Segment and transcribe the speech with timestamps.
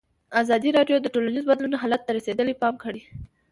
[0.41, 3.01] ازادي راډیو د ټولنیز بدلون حالت ته رسېدلي پام کړی.